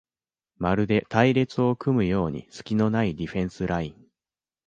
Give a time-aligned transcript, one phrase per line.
[0.57, 4.07] まるで隊列を組むようにすきのないディフェンスライン